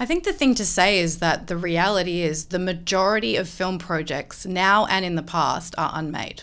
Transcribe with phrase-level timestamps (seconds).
[0.00, 3.78] I think the thing to say is that the reality is the majority of film
[3.78, 6.40] projects now and in the past are unmade.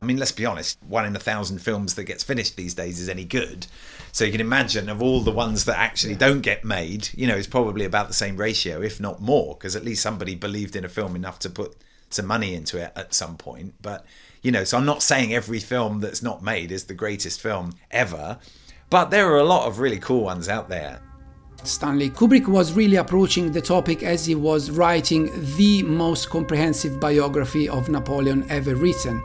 [0.00, 3.00] I mean, let's be honest, one in a thousand films that gets finished these days
[3.00, 3.66] is any good.
[4.12, 7.34] So you can imagine of all the ones that actually don't get made, you know,
[7.34, 10.84] it's probably about the same ratio, if not more, because at least somebody believed in
[10.84, 11.76] a film enough to put
[12.10, 13.74] some money into it at some point.
[13.82, 14.06] But,
[14.40, 17.72] you know, so I'm not saying every film that's not made is the greatest film
[17.90, 18.38] ever,
[18.88, 21.02] but there are a lot of really cool ones out there.
[21.64, 27.68] Stanley Kubrick was really approaching the topic as he was writing the most comprehensive biography
[27.68, 29.20] of Napoleon ever written.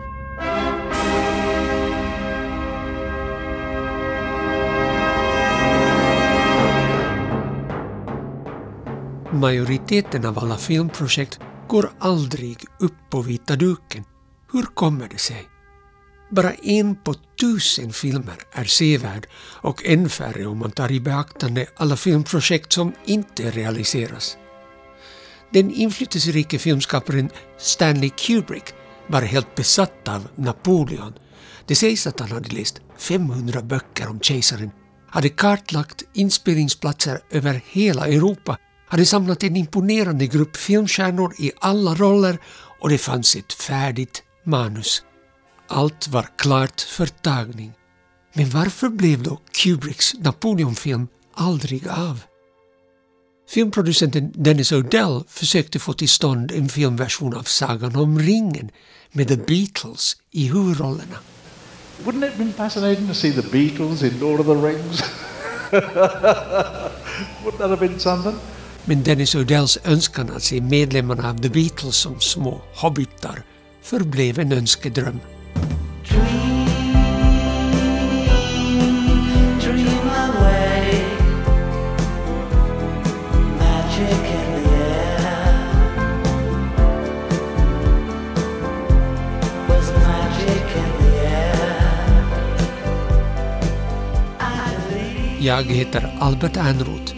[9.32, 14.04] Majoriteten av alla filmprojekt går aldrig upp på vita duken.
[14.52, 15.55] Hur kommer det sig?
[16.30, 21.66] Bara en på tusen filmer är sevärd och än färre om man tar i beaktande
[21.76, 24.38] alla filmprojekt som inte realiseras.
[25.54, 28.74] Den inflytelserike filmskaparen Stanley Kubrick
[29.08, 31.14] var helt besatt av Napoleon.
[31.66, 34.72] Det sägs att han hade läst 500 böcker om kejsaren,
[35.10, 42.38] hade kartlagt inspelningsplatser över hela Europa, hade samlat en imponerande grupp filmstjärnor i alla roller
[42.80, 45.04] och det fanns ett färdigt manus.
[45.68, 47.74] Allt var klart för tagning.
[48.34, 52.22] Men varför blev då Kubricks Napoleonfilm aldrig av?
[53.50, 58.72] Filmproducenten Dennis O'Dell försökte få till stånd en filmversion av Sagan om ringen
[59.12, 61.18] med The Beatles i huvudrollerna.
[62.04, 65.04] Wouldn't it been fascinating to see the Beatles in Lord of the Rings?
[67.44, 68.36] Wouldn't that have been something?
[68.86, 73.44] Men Dennis O'Dells önskan att se medlemmarna av The Beatles som små hobbitar
[73.82, 75.20] förblev en önskedröm.
[95.46, 97.16] Jag heter Albert Ernroth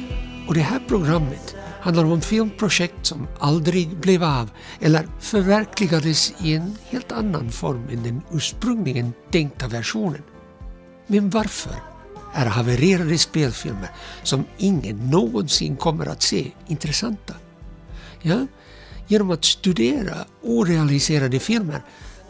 [0.47, 1.56] och det här programmet
[1.88, 4.50] handlar om filmprojekt som aldrig blev av
[4.80, 10.22] eller förverkligades i en helt annan form än den ursprungligen tänkta versionen.
[11.08, 11.75] Men varför
[12.34, 13.90] är havererade spelfilmer
[14.24, 17.34] som ingen någonsin kommer att se intressanta?
[18.22, 18.48] Ja,
[19.08, 21.81] genom att studera orealiserade filmer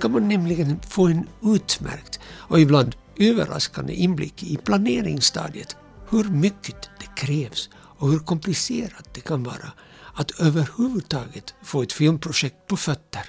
[0.02, 5.76] kan man nämligen få en utmärkt och ibland överraskande inblick i planeringsstadiet,
[6.10, 9.72] hur mycket det krävs och hur komplicerat det kan vara
[10.14, 13.22] att överhuvudtaget få ett filmprojekt på fötter.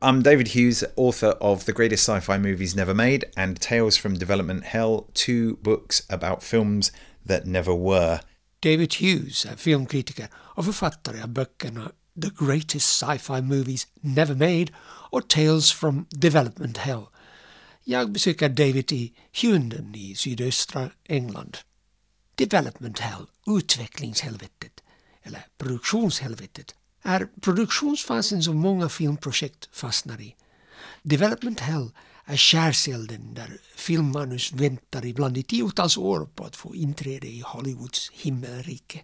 [0.00, 4.64] I'm David Hughes, author of The Greatest Sci-Fi Movies Never Made and Tales from Development
[4.64, 6.92] Hell, two books about films
[7.28, 8.20] that never were.
[8.60, 11.92] David Hughes är filmkritiker och författare av böckerna
[12.22, 14.72] The Greatest Sci-Fi Movies Never Made
[15.10, 17.04] och Tales from Development Hell.
[17.84, 21.56] Jag besöker David i Hunden i sydöstra England.
[22.34, 24.82] Development Hell, utvecklingshelvetet,
[25.22, 30.36] eller produktionshelvetet, är produktionsfasen som många filmprojekt fastnar i.
[31.02, 31.90] Development Hell
[32.24, 38.10] är skärselden där filmmanus väntar ibland i tiotals år på att få inträde i Hollywoods
[38.12, 39.00] himmelrike.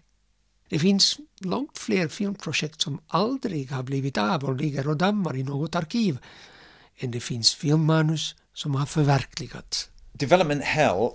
[0.69, 5.43] Det finns långt fler filmprojekt som aldrig har blivit av och ligger och dammar i
[5.43, 6.17] något arkiv
[6.97, 9.89] än det finns filmmanus som har förverkligats.
[10.13, 11.09] Development hell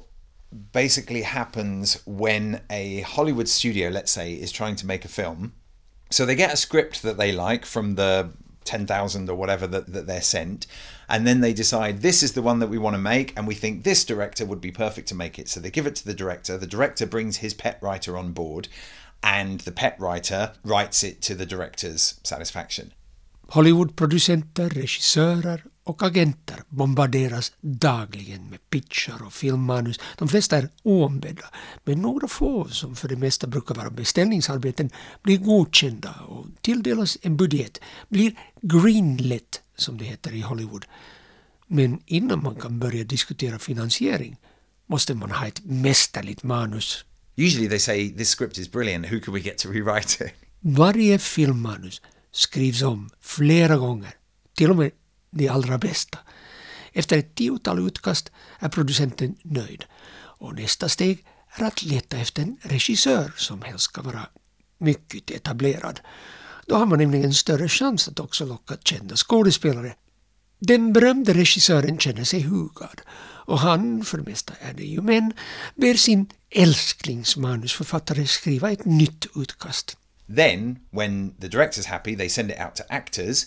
[0.73, 5.55] basically happens when a Hollywood studio, let's say, is trying to make a film.
[6.11, 8.31] So they get a script that they like from the
[8.65, 10.67] 10,000 or whatever that, that they're sent.
[11.09, 13.55] And then they decide this is the one that we want to make, and we
[13.55, 15.49] think this director would be perfect to make it.
[15.49, 16.59] So they give it to the director.
[16.59, 18.69] The director brings his pet writer on board,
[19.23, 22.93] and the pet writer writes it to the director's satisfaction.
[23.51, 30.01] Hollywoodproducenter, regissörer och agenter bombarderas dagligen med pitchar och filmmanus.
[30.19, 31.45] De flesta är oombedda,
[31.85, 34.91] men några få, som för det mesta brukar vara beställningsarbeten,
[35.23, 40.85] blir godkända och tilldelas en budget, blir greenlit, som det heter i Hollywood.
[41.67, 44.37] Men innan man kan börja diskutera finansiering
[44.87, 47.05] måste man ha ett mästerligt manus.
[47.37, 49.07] Usually they say this script is brilliant.
[49.07, 50.33] Who can we get to rewrite it?
[50.61, 52.03] Varje filmmanus
[52.33, 54.15] skrivs om flera gånger,
[54.55, 54.91] till och med
[55.31, 56.19] de allra bästa.
[56.93, 59.85] Efter ett tiotal utkast är producenten nöjd
[60.17, 64.27] och nästa steg är att leta efter en regissör som helst ska vara
[64.79, 66.01] mycket etablerad.
[66.67, 69.95] Då har man nämligen större chans att också locka kända skådespelare.
[70.59, 73.01] Den berömde regissören känner sig hugad
[73.47, 75.33] och han, för det mesta är det ju män,
[75.75, 79.97] ber sin älsklingsmanusförfattare skriva ett nytt utkast.
[80.37, 83.45] Then, when the director's happy, they send it out to actors.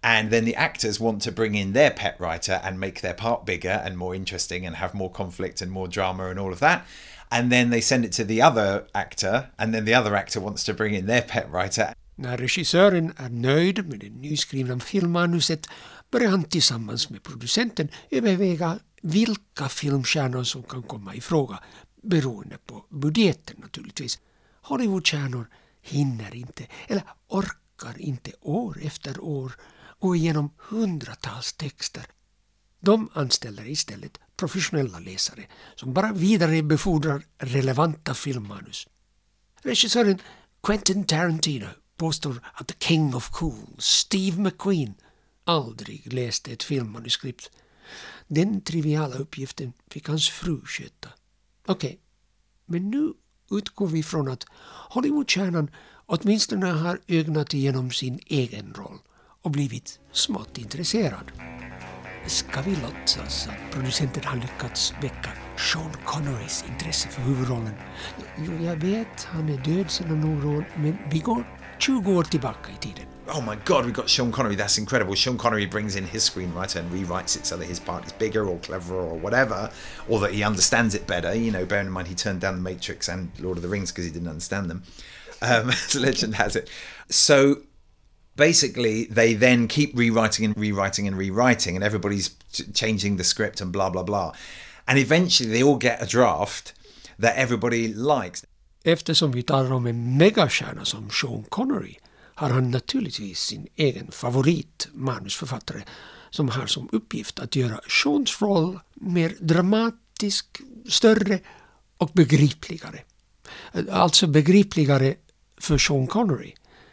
[0.00, 3.44] And then the actors want to bring in their pet writer and make their part
[3.44, 6.82] bigger and more interesting and have more conflict and more drama and all of that.
[7.30, 10.64] And then they send it to the other actor, and then the other actor wants
[10.64, 11.94] to bring in their pet writer.
[12.14, 15.66] När regissören är nöjd med det nyskrivna filmmanuset
[16.10, 21.58] börjar han tillsammans med producenten överväga vilka filmstjärnor som kan komma i fråga
[22.02, 24.18] beroende på budgeten naturligtvis.
[24.62, 25.46] Hollywoodstjärnor
[25.82, 29.52] hinner inte eller orkar inte år efter år
[29.98, 32.06] gå igenom hundratals texter.
[32.80, 38.88] De anställer istället professionella läsare som bara vidarebefordrar relevanta filmmanus.
[39.62, 40.18] Regissören
[40.62, 41.66] Quentin Tarantino
[41.96, 44.94] påstår att the king of cool, Steve McQueen,
[45.44, 47.50] aldrig läste ett filmmanuskript.
[48.26, 51.08] Den triviala uppgiften fick hans fru sköta.
[51.66, 52.00] Okej,
[52.66, 53.12] men nu
[53.50, 54.44] utgår vi från att
[54.90, 55.70] Hollywoodstjärnan
[56.06, 58.98] åtminstone har ögnat igenom sin egen roll
[59.42, 61.32] och blivit smått intresserad.
[62.26, 67.74] Ska vi låtsas att producenten har lyckats väcka Sean Connerys intresse för huvudrollen?
[68.38, 71.44] Jo, jag vet, han är död sedan några år, men vi går
[71.78, 73.04] 20 år tillbaka i tiden.
[73.30, 75.14] Oh my god, we've got Sean Connery, that's incredible.
[75.14, 78.48] Sean Connery brings in his screenwriter and rewrites it so that his part is bigger
[78.48, 79.70] or cleverer or whatever,
[80.08, 81.34] or that he understands it better.
[81.34, 83.92] You know, bearing in mind he turned down The Matrix and Lord of the Rings
[83.92, 84.82] because he didn't understand them,
[85.42, 86.70] um, as legend has it.
[87.10, 87.56] So
[88.38, 93.60] basically they then keep rewriting and rewriting and rewriting and everybody's ch- changing the script
[93.60, 94.32] and blah blah blah
[94.86, 96.74] and eventually they all get a draft
[97.22, 98.44] that everybody likes
[98.84, 101.94] Eftersom vi talar om en megastjärna som Sean Connery
[102.34, 105.82] har han naturligtvis sin egen favorit manusförfattare
[106.30, 110.46] som har som uppgift att göra Seans roll mer dramatisk,
[110.88, 111.40] större
[111.98, 113.00] och begripligare.
[113.90, 115.14] Alltså begripligare
[115.60, 116.52] för Sean Connery.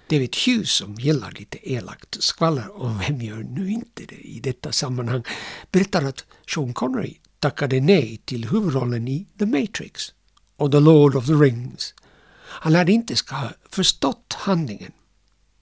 [0.09, 4.71] David Hughes som gillar lite elakt skvaller, och vem gör nu inte det i detta
[4.71, 5.23] sammanhang,
[5.71, 10.13] berättar att Sean Connery tackade nej till huvudrollen i The Matrix
[10.55, 11.93] och The Lord of the Rings.
[12.37, 14.91] Han lärde inte ska ha förstått handlingen.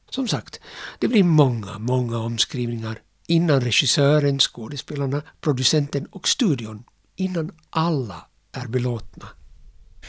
[0.09, 0.59] Som sagt,
[0.99, 6.83] det blir många, många omskrivningar innan regissören, skådespelarna, producenten och studion,
[7.15, 9.27] innan alla är belåtna.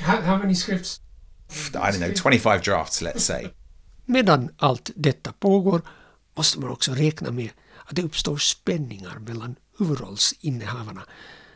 [0.00, 1.00] How, how many scripts?
[1.74, 3.50] I don't know 25 drafts let's say
[4.04, 5.82] Medan allt detta pågår
[6.34, 7.50] måste man också räkna med
[7.84, 11.06] att det uppstår spänningar mellan huvudrollsinnehavarna.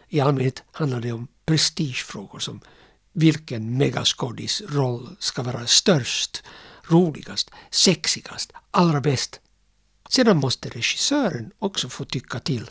[0.08, 2.60] I allmänhet handlar det om prestigefrågor som
[3.12, 6.42] vilken megaskådis roll ska vara störst,
[6.84, 9.40] roligast, sexigast, allra bäst.
[10.08, 12.70] Sedan måste regissören också få tycka till.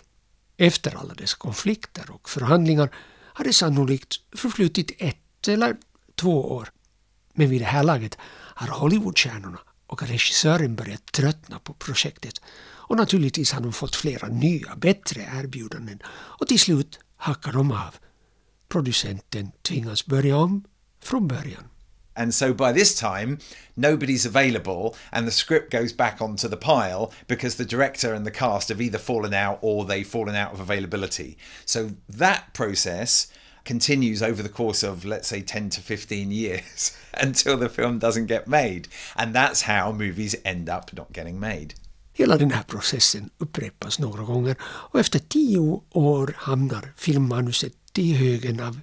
[0.58, 2.96] Efter alla dessa konflikter och förhandlingar
[3.34, 5.78] har det sannolikt förflutit ett eller
[6.16, 6.72] två år.
[7.34, 8.18] Men vid det här laget
[8.66, 10.78] Hollywoodstjärnorna och regissören
[11.12, 12.42] tröttna på projektet
[12.88, 17.96] och naturligtvis har de fått flera nya, bättre erbjudanden och till slut hackar de av.
[18.70, 20.64] Producenten tvingas börja om
[21.04, 21.64] från början.
[22.18, 23.38] And so by this time,
[23.76, 28.32] nobody's available, and the script goes back onto the pile because the director and the
[28.32, 31.38] cast have either fallen out or they've fallen out of availability.
[31.66, 33.28] So that process
[33.68, 38.28] continues over the course of, let's say, 10 to 15 years until the film doesn't
[38.28, 38.88] get made.
[39.16, 41.74] And that's how movies end up not getting made.
[42.14, 48.60] Hela den här processen upprepas några gånger och efter tio år hamnar filmmanuset i högen
[48.60, 48.80] av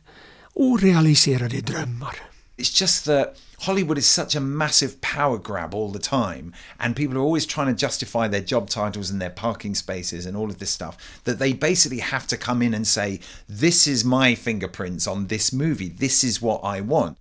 [0.54, 2.16] orealiserade drömmar.
[2.56, 7.16] It's just that Hollywood is such a massive power grab all the time, and people
[7.16, 10.58] are always trying to justify their job titles and their parking spaces and all of
[10.58, 15.06] this stuff, that they basically have to come in and say, This is my fingerprints
[15.06, 17.18] on this movie, this is what I want.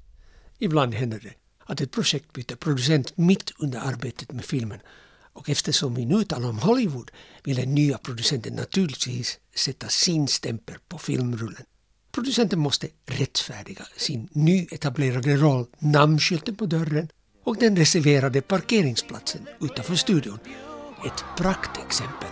[0.60, 1.34] Ibland händer det
[1.66, 4.80] att ett projekt byter producent mitt under arbetet med filmen
[5.34, 7.12] och eftersom vi nu talar om Hollywood
[7.44, 11.66] vill den nya producenten naturligtvis sätta sin stämpel på filmrullen.
[12.16, 17.08] Producenten måste rättfärdiga sin nyetablerade roll, namnskylten på dörren
[17.44, 20.40] och den reserverade parkeringsplatsen utanför studion.
[21.06, 22.30] Ett praktexempel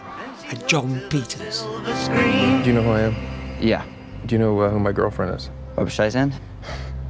[0.50, 1.62] är John Peters.
[2.64, 3.14] Do you know who I am?
[3.62, 3.82] Yeah.
[4.26, 5.50] Do you know uh, who my girlfriend is?
[5.76, 6.32] Barbara Streisand?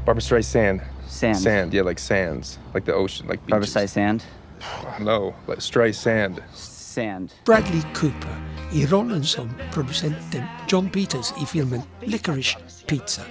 [0.06, 0.82] Barbara Streisand.
[1.10, 1.40] Sand.
[1.40, 3.72] Sand, yeah, like sands, like the ocean, like Barbara beaches.
[3.74, 4.24] Streisand?
[5.00, 6.40] No, like Streisand.
[6.54, 7.34] Sand.
[7.46, 13.22] Bradley Cooper i rollen som producenten John Peters i filmen Licorice Pizza.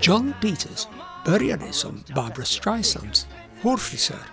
[0.00, 0.86] John Peters
[1.26, 3.26] började som Barbara Streisands
[3.62, 4.26] hårfrisör,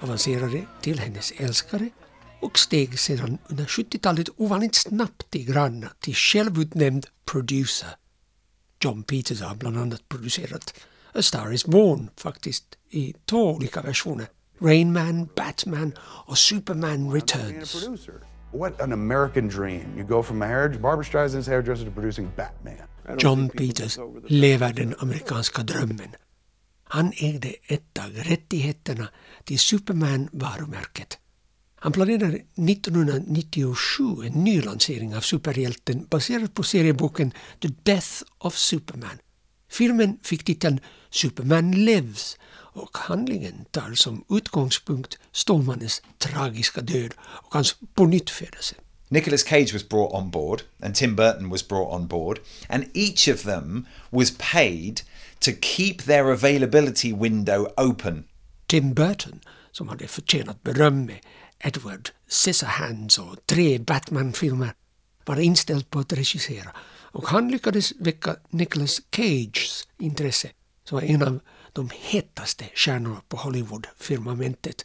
[0.00, 1.90] avancerade till hennes älskare
[2.40, 7.88] och steg sedan under 70-talet ovanligt snabbt i granna till självutnämnd producer.
[8.80, 10.74] John Peters har bland annat producerat
[11.12, 14.26] A Star Is Born faktiskt i två olika versioner.
[14.60, 18.08] Rain Man, Batman och Superman being a Returns.
[18.54, 19.94] What an American dream.
[19.96, 22.86] You go from a hair, Barbara Streisand's hairdresser to producing Batman.
[23.18, 26.14] John Peters lever den amerikanska drömmen.
[26.84, 29.08] Han ägde ett dag rättigheterna
[29.44, 31.18] till Superman-varumärket.
[31.76, 39.18] Han planerade 1997 en ny lansering av superhjälten baserad på serieboken The Death of Superman.
[39.70, 40.80] Filmen fick titeln
[41.10, 42.36] Superman Lives
[42.74, 48.74] och handlingen tar som utgångspunkt Stålmannens tragiska död och hans pånyttfödelse.
[49.08, 52.38] Nicolas Cage was brought on board and Tim Burton was brought on board,
[52.68, 55.00] and each of them was paid
[55.38, 58.24] to keep their availability window open.
[58.66, 59.40] Tim Burton,
[59.72, 61.18] som hade förtjänat beröm med
[61.58, 64.74] Edward Scissorhands och tre Batman-filmer,
[65.24, 66.70] var inställd på att regissera
[67.14, 70.48] och han lyckades väcka Nicolas Cages intresse
[70.84, 71.40] som var en av
[71.74, 74.84] de hetaste stjärnorna på Hollywood-firmamentet.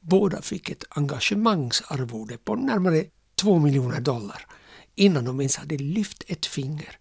[0.00, 3.04] Båda fick ett engagemangsarvode på närmare
[3.34, 4.46] två miljoner dollar
[4.94, 6.98] innan de ens hade lyft ett finger.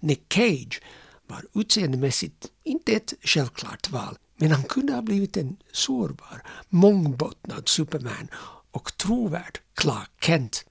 [0.00, 0.82] Nick Cage
[1.26, 8.28] var utseendemässigt inte ett självklart val, men han kunde ha blivit en sårbar, mångbottnad Superman
[8.70, 10.64] och trovärd Clark Kent.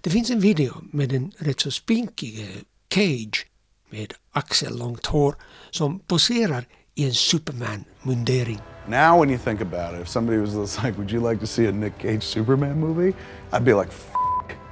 [0.00, 2.48] Det finns en video med den rätt så spinkige
[2.88, 3.46] Cage
[3.90, 5.36] med axellångt hår
[5.70, 8.60] som poserar i en Superman-mundering.
[8.88, 11.66] Now, when you think about it, if somebody was like, Would you like to see
[11.66, 13.14] a Nick Cage Superman movie?
[13.52, 14.14] I'd be like, F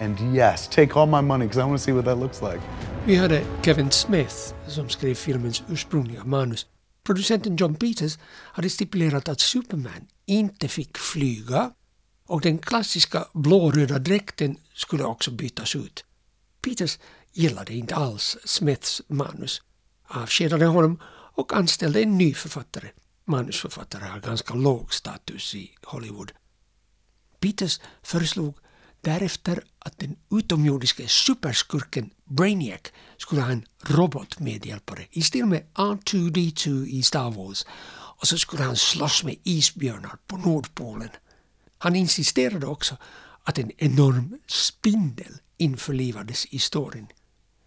[0.00, 2.61] and yes, take all my money because I want to see what that looks like.
[3.07, 6.67] Vi hade Kevin Smith som skrev filmens ursprungliga manus.
[7.05, 8.19] Producenten John Peters
[8.52, 11.71] hade stipulerat att Superman inte fick flyga
[12.26, 16.05] och den klassiska blåröda dräkten skulle också bytas ut.
[16.64, 16.99] Peters
[17.33, 19.62] gillade inte alls Smiths manus,
[20.09, 20.99] avskedade honom
[21.35, 22.89] och anställde en ny författare.
[23.25, 26.33] Manusförfattare har ganska låg status i Hollywood.
[27.41, 28.55] Peters föreslog
[29.01, 32.81] därefter att den utomjordiske superskurken Brainiac
[33.17, 38.77] skulle ha en robotmedhjälpare i stil med R2D2 i Star Wars och så skulle han
[38.77, 41.11] slåss med isbjörnar på Nordpolen.
[41.79, 42.97] Han insisterade också
[43.43, 47.07] att en enorm spindel införlivades i storyn.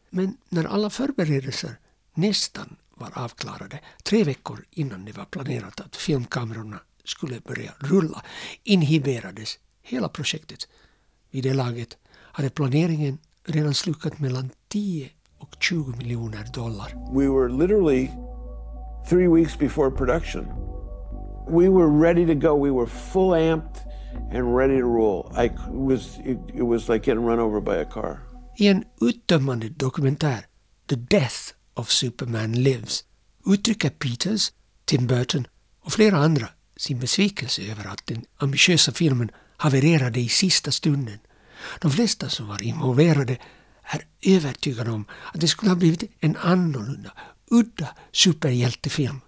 [0.09, 1.79] Men när alla förberedelser
[2.13, 8.21] nästan var avklarade, tre veckor innan det var planerat att filmkamerorna skulle börja rulla,
[8.63, 10.67] inhiberades hela projektet.
[11.31, 15.09] Vid det laget hade planeringen redan slukat mellan 10
[15.39, 17.13] och 20 miljoner dollar.
[17.13, 18.11] We were literally
[19.09, 20.45] three weeks before production.
[21.47, 22.55] We were ready to go.
[22.55, 23.77] We were full amped
[24.31, 25.31] and ready to roll.
[25.35, 28.19] I was it, it was like getting run over by a car.
[28.57, 30.45] I en uttömmande dokumentär,
[30.87, 33.03] The Death of Superman Lives,
[33.45, 34.51] uttrycker Peters,
[34.85, 35.47] Tim Burton
[35.81, 41.19] och flera andra sin besvikelse över att den ambitiösa filmen havererade i sista stunden.
[41.81, 43.37] De flesta som var involverade
[43.83, 47.11] är övertygade om att det skulle ha blivit en annorlunda,
[47.51, 49.21] udda superhjältefilm.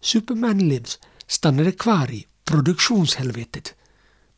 [0.00, 3.74] Superman Lives stannade kvar i produktionshelvetet,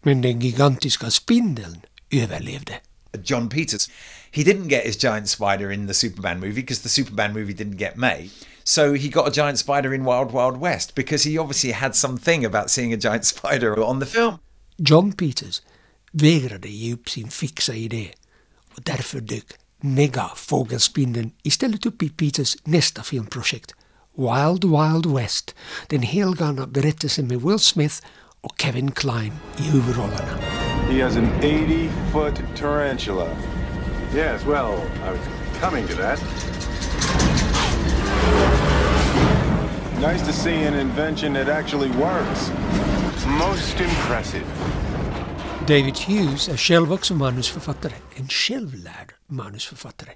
[0.03, 2.81] men den gigantiska spindeln överlevde.
[3.25, 3.91] John Peters,
[4.35, 7.76] he didn't get his giant spider in the Superman movie because the Superman movie didn't
[7.76, 8.31] get made.
[8.64, 12.45] So he got a giant spider in Wild Wild West because he obviously had something
[12.45, 14.38] about seeing a giant spider on the film.
[14.76, 15.62] John Peters
[16.12, 18.09] vägrade ge upp sin fixa idé
[18.76, 19.45] och därför dök
[19.81, 23.75] megafågelspindeln istället upp i Peters nästa filmprojekt
[24.17, 25.55] Wild Wild West,
[25.87, 27.95] den helgalna berättelsen med Will Smith
[28.41, 30.38] och Kevin Kline i huvudrollerna.
[30.91, 33.26] He has an 80 foot tarantula.
[34.14, 35.21] Yes, well, I was
[35.61, 36.21] coming to that.
[40.00, 42.50] Nice to see an invention that actually works.
[43.26, 44.44] Most impressive.
[45.66, 50.11] David Hughes är själv också manusförfattare, en självlärd manusförfattare.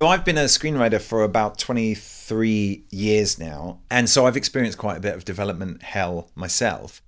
[0.00, 4.96] So I've been a screenwriter for about 23 years now, and so I've experienced quite
[4.96, 7.02] a bit of development hell myself.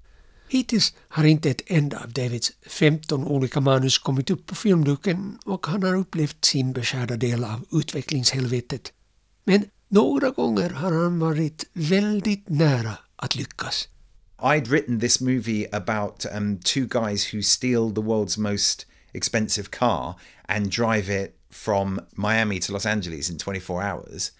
[0.54, 5.66] Hittills har inte ett enda av Davids 15 olika manus kommit upp på filmduken och
[5.66, 8.92] han har upplevt sin beskärda del av utvecklingshelvetet.
[9.44, 13.88] Men några gånger har han varit väldigt nära att lyckas.
[14.38, 20.14] I'd written this movie about um, two guys who steal the world's most expensive car
[20.49, 24.32] and drive it from Miami to Los Angeles in 24 hours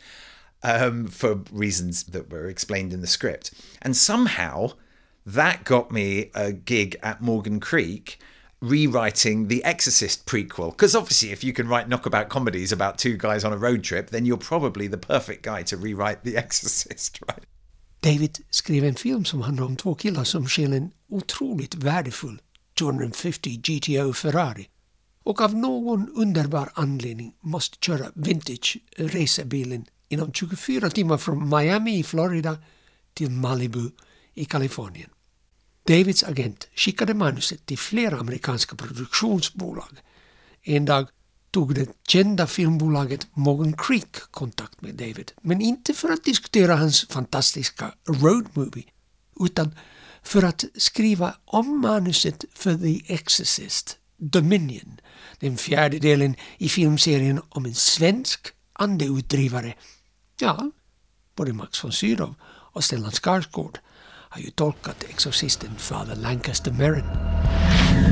[0.63, 3.51] um, for reasons that were explained in the script.
[3.83, 4.71] And somehow
[5.27, 8.19] that got me a gig at Morgan Creek
[8.61, 10.71] rewriting the Exorcist prequel.
[10.71, 14.11] Because obviously, if you can write knockabout comedies about two guys on a road trip,
[14.11, 17.45] then you're probably the perfect guy to rewrite The Exorcist, right?
[18.01, 22.41] David skrev en film som handlar om två killar som stjäl en otroligt värdefull
[22.79, 24.69] 250 GTO Ferrari
[25.25, 32.03] och av någon underbar anledning måste köra vintage racerbilen inom 24 timmar från Miami i
[32.03, 32.59] Florida
[33.15, 33.91] till Malibu
[34.35, 35.11] i Kalifornien.
[35.87, 39.99] Davids agent skickade manuset till flera amerikanska produktionsbolag.
[40.63, 41.09] En dag
[41.51, 47.07] tog det kända filmbolaget Morgan Creek kontakt med David, men inte för att diskutera hans
[47.09, 48.85] fantastiska road movie,
[49.41, 49.75] utan
[50.23, 55.01] för att skriva om manuset för The Exorcist, Dominion,
[55.39, 59.75] den fjärde delen i filmserien om en svensk andeutdrivare.
[60.41, 60.71] Ja,
[61.37, 63.79] både Max von Sydow och Stellan Skarsgård
[64.35, 67.05] har ju tolkat exorcisten Father Lancaster Merrin.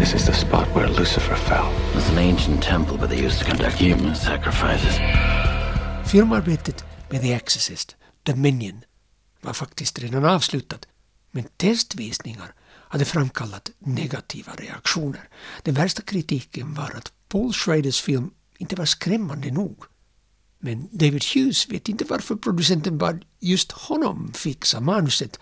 [0.00, 1.72] This is the spot where Lucifer fell.
[1.88, 4.98] It was an ancient temple, but they used to conduct human sacrifices.
[6.06, 8.84] Filmarbetet med The Exorcist, Dominion,
[9.40, 10.86] var faktiskt redan avslutat,
[11.30, 15.28] men testvisningar hade framkallat negativa reaktioner.
[15.62, 19.84] Den värsta kritiken var att Paul Schraders film inte var skrämmande nog.
[20.58, 25.38] Men David Hughes vet inte varför producenten bad just honom fixa manuset.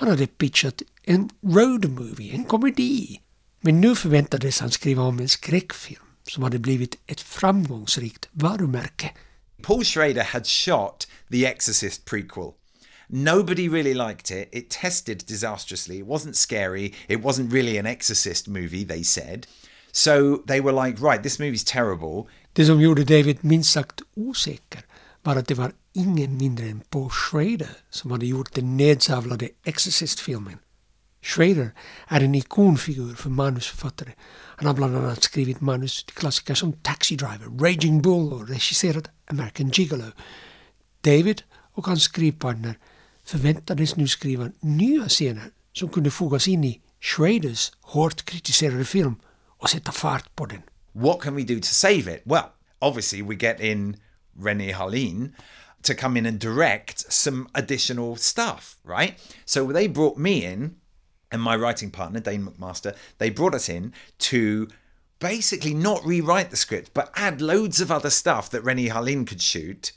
[0.00, 3.20] Han hade pitchat en road movie, en komedi.
[3.60, 9.10] Men nu förväntades han skriva om en skräckfilm som hade blivit ett framgångsrikt varumärke.
[9.62, 12.52] Paul Schrader had shot the Exorcist prequel.
[13.08, 14.48] Nobody really liked it.
[14.52, 15.98] It tested disastrously.
[15.98, 16.94] It wasn't scary.
[17.08, 19.46] It wasn't really an Exorcist movie, they said.
[19.92, 22.30] So they were like, right, this movie's terrible.
[22.52, 24.82] Det som gjorde David minst sagt osäker
[25.22, 30.58] var att det var ingen mindre än Paul Schrader som hade gjort den nedsavlade Exorcist-filmen.
[31.22, 31.70] Schrader
[32.08, 34.12] är en ikonfigur för manusförfattare.
[34.56, 39.10] Han har bland annat skrivit manus till klassiker som Taxi Driver, Raging Bull och regisserat
[39.26, 40.04] American Gigolo.
[41.00, 41.42] David
[41.74, 42.78] och hans skrivpartner
[43.24, 49.14] förväntades nu skriva nya scener som kunde fogas in i Schraders hårt kritiserade film
[49.58, 50.62] och sätta fart på den.
[50.92, 52.22] What can we do to save it?
[52.24, 52.44] Well,
[52.78, 53.96] obviously, we get in
[54.38, 55.34] René Harlin
[55.82, 59.18] to come in and direct some additional stuff, right?
[59.44, 60.76] So they brought me in
[61.30, 64.68] and my writing partner, Dane McMaster, they brought us in to
[65.18, 69.40] basically not rewrite the script, but add loads of other stuff that Rennie Harleen could
[69.40, 69.92] shoot.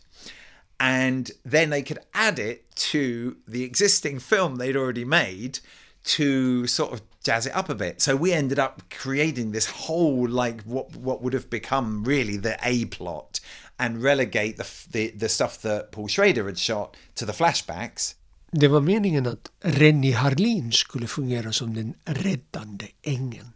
[0.79, 5.59] And then they could add it to the existing film they'd already made
[6.03, 8.01] to sort of jazz it up a bit.
[8.01, 12.57] So we ended up creating this whole like what what would have become really the
[12.63, 13.39] A plot
[13.83, 18.15] and relegate the the, the stuff that Paul Schrader had shot to the flashbacks.
[18.51, 23.53] Det var meningen att Rennie Harlin skulle fungera som den räddande ängeln.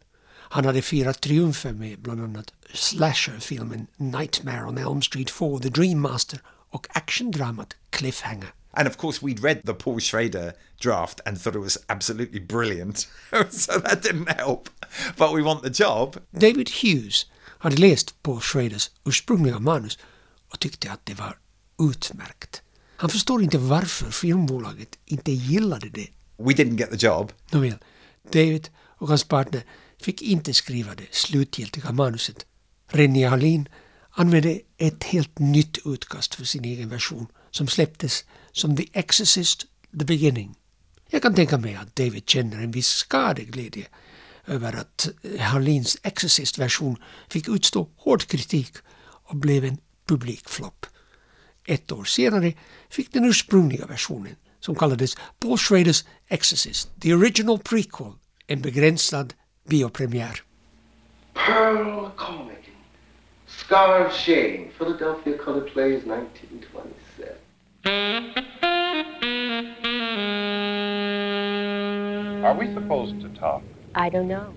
[0.49, 6.01] Han hade firat triumfer med bland annat slasherfilmen Nightmare on Elm Street 4, The Dream
[6.01, 8.53] Master och actiondramat Cliffhanger.
[8.71, 12.97] And of course, we'd read the Paul Schrader draft and thought it was absolutely brilliant.
[13.49, 14.69] so that didn't help.
[15.17, 16.17] But we want the job.
[16.31, 17.25] David Hughes
[17.59, 19.97] hade läst Paul Schraders ursprungliga manus
[20.49, 21.37] och tyckte att det var
[21.79, 22.61] utmärkt.
[22.97, 26.07] Han förstår inte varför filmbolaget inte gillade det.
[26.37, 27.31] We didn't get the job.
[27.51, 27.77] Nåväl,
[28.31, 29.63] David och hans partner
[30.01, 32.45] fick inte skriva det slutgiltiga manuset.
[32.87, 33.69] Rennie Harlin
[34.09, 39.65] använde ett helt nytt utkast för sin egen version som släpptes som The Exorcist
[39.99, 40.55] The Beginning.
[41.09, 43.87] Jag kan tänka mig att David känner en viss skadeglädje
[44.45, 46.97] över att Harlins Exorcist-version
[47.29, 49.77] fick utstå hård kritik och blev en
[50.07, 50.85] publikflopp.
[51.65, 52.53] Ett år senare
[52.89, 58.13] fick den ursprungliga versionen, som kallades Paul Schraders Exorcist, The Original Prequel,
[58.47, 59.33] en begränsad
[59.69, 60.43] biopremiär.
[61.33, 62.75] Pearl Cornigan,
[63.47, 67.35] Scar of Shame, Philadelphia Color Plays 1927.
[72.43, 73.61] Are we supposed to talk?
[73.95, 74.53] I don't know.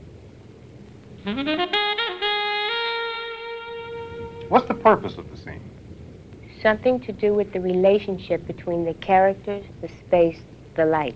[4.51, 5.63] What's the purpose of the scene?
[6.61, 10.41] Something to do with the relationship between the characters, the space,
[10.75, 11.15] the light.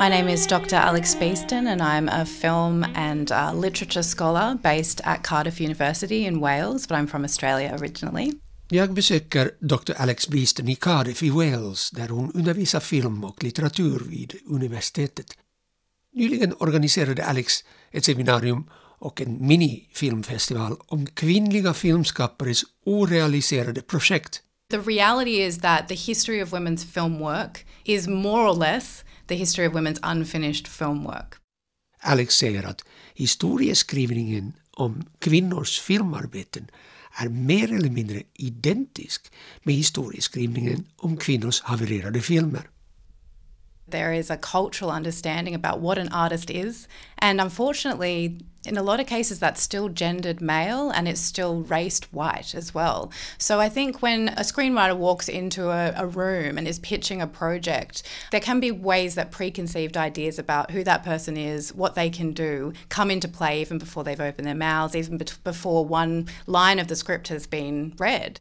[0.00, 0.74] My name is Dr.
[0.74, 6.40] Alex Beeston, and I'm a film and uh, literature scholar based at Cardiff University in
[6.40, 8.32] Wales, but I'm from Australia originally.
[8.68, 9.94] Jag besöker Dr.
[9.96, 15.26] Alex Beeston i Cardiff i Wales där hon undervisar film och litteratur vid universitetet.
[16.14, 18.64] Nyligen organiserade Alex ett seminarium
[19.02, 24.42] och en minifilmfestival om kvinnliga filmskapares orealiserade projekt.
[24.70, 29.34] The reality is that the history of women's film work is more or less the
[29.34, 31.34] history of women's unfinished film work.
[32.00, 32.84] Alex säger att
[33.14, 36.66] historieskrivningen om kvinnors filmarbeten
[37.14, 42.68] är mer eller mindre identisk med historieskrivningen om kvinnors havererade filmer.
[43.92, 49.00] There is a cultural understanding about what an artist is, and unfortunately, in a lot
[49.00, 53.10] of cases, that's still gendered male and it's still raced white as well.
[53.38, 57.26] So I think when a screenwriter walks into a, a, room and is pitching a
[57.26, 62.08] project, there can be ways that preconceived ideas about who that person is, what they
[62.08, 66.78] can do, come into play even before they've opened their mouths, even before one line
[66.78, 68.40] of the script has been read.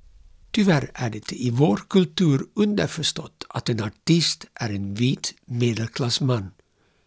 [0.51, 6.51] Tyvärr är det i vår kultur underförstått att en artist är en vit medelklassman.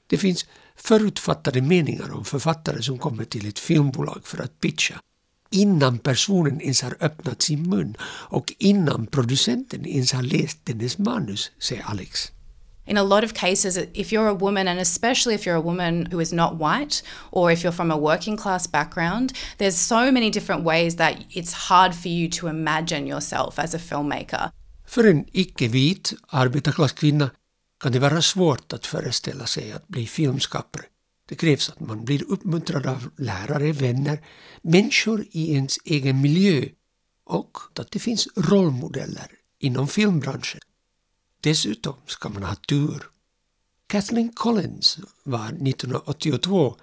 [0.07, 5.01] Det finns förutfattade meningar om författare som kommer till ett filmbolag för att pitcha
[5.55, 11.51] innan personen ens har öppnat sin mun och innan producenten ens har läst dennes manus,
[11.59, 12.33] säger Alex.
[12.87, 16.07] In a lot of cases, if you're a woman, and especially if you're a woman
[16.13, 20.31] who is not white, or if you're from a working class background, there's so many
[20.31, 24.51] different ways that it's hard for you to imagine yourself as a filmmaker.
[24.87, 27.31] För en icke-vit arbetarklasskvinna
[27.81, 30.85] kan det vara svårt att föreställa sig att bli filmskapare.
[31.29, 34.21] Det krävs att man blir uppmuntrad av lärare, vänner,
[34.63, 36.65] människor i ens egen miljö
[37.27, 39.27] och att det finns rollmodeller
[39.59, 40.61] inom filmbranschen.
[41.45, 43.03] Dessutom ska man ha tur.
[43.87, 46.77] Kathleen Collins var 1982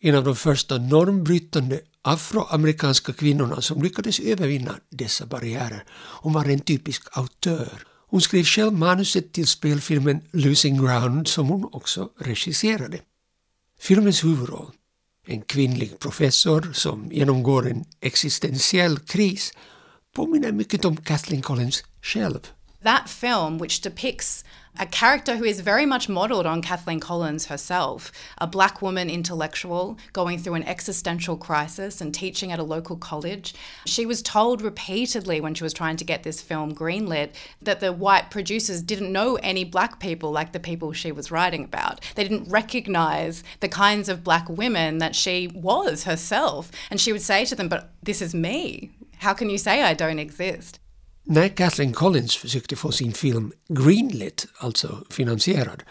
[0.00, 5.84] en av de första normbrytande afroamerikanska kvinnorna som lyckades övervinna dessa barriärer.
[5.92, 7.84] Hon var en typisk autör.
[8.08, 13.00] Hon skrev själv manuset till spelfilmen Losing Ground som hon också regisserade.
[13.80, 14.70] Filmens huvudroll,
[15.26, 19.52] en kvinnlig professor som genomgår en existentiell kris,
[20.14, 22.40] påminner mycket om Kathleen Collins själv.
[22.88, 24.42] That film, which depicts
[24.78, 29.98] a character who is very much modelled on Kathleen Collins herself, a black woman intellectual
[30.14, 33.54] going through an existential crisis and teaching at a local college.
[33.84, 37.92] She was told repeatedly when she was trying to get this film greenlit that the
[37.92, 42.00] white producers didn't know any black people like the people she was writing about.
[42.14, 46.70] They didn't recognise the kinds of black women that she was herself.
[46.90, 48.92] And she would say to them, But this is me.
[49.18, 50.80] How can you say I don't exist?
[51.30, 55.82] När Kathleen Collins försökte få sin film greenlit, alltså finansierad,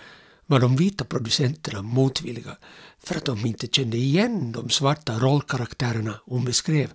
[0.46, 2.58] var de vita producenterna motvilliga
[3.00, 6.90] för att de inte kände igen de svarta rollkaraktärerna hon beskrev.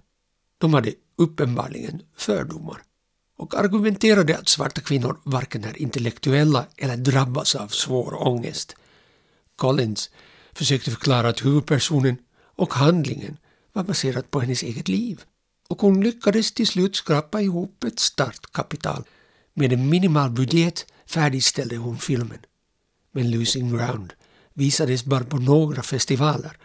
[0.59, 2.83] De hade uppenbarligen fördomar
[3.37, 8.77] och argumenterade att svarta kvinnor varken är intellektuella eller drabbas av svår ångest.
[9.57, 10.11] Collins
[10.53, 12.17] försökte förklara att huvudpersonen
[12.57, 13.37] och handlingen
[13.73, 15.25] var baserat på hennes eget liv
[15.73, 19.05] och hon lyckades till slut skrapa ihop ett startkapital.
[19.55, 22.39] Med en minimal budget färdigställde hon filmen.
[23.13, 24.13] Men Losing Ground
[24.55, 26.57] visades bara på några festivaler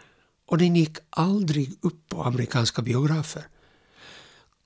[0.46, 3.48] och den gick aldrig upp på amerikanska biografer.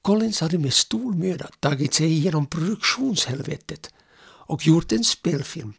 [0.03, 3.91] Collins hade med stor möda tagit sig igenom produktionshelvetet
[4.25, 5.73] och gjort en spelfilm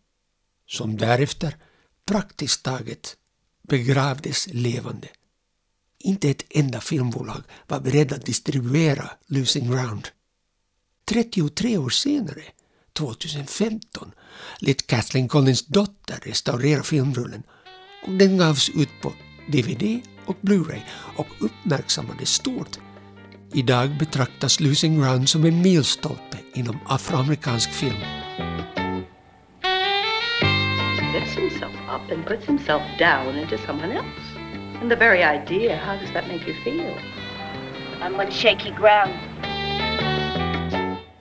[0.67, 1.57] som därefter
[2.05, 3.17] praktiskt taget
[3.61, 5.07] begravdes levande.
[6.05, 10.07] Inte ett enda filmbolag var beredd att distribuera Losing Ground.
[11.05, 12.43] 33 år senare,
[12.93, 14.11] 2015,
[14.59, 17.43] lät Kathleen Collins dotter restaurera filmrullen
[18.05, 19.13] och den gavs ut på
[19.47, 20.81] DVD och Blu-ray
[21.17, 22.79] och uppmärksammades stort.
[23.53, 27.99] Idag betraktas Losing Ground som en milstolpe inom afroamerikansk film.
[31.13, 34.32] Lifts himself up and puts himself down into someone else.
[34.83, 36.97] And the very idea, how does that make you feel?
[38.01, 39.13] I'm on shaky ground.